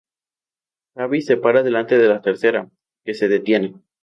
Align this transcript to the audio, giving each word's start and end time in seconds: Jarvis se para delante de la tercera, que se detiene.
Jarvis 0.97 1.27
se 1.27 1.37
para 1.37 1.61
delante 1.61 1.95
de 1.99 2.07
la 2.07 2.23
tercera, 2.23 2.67
que 3.05 3.13
se 3.13 3.27
detiene. 3.27 3.75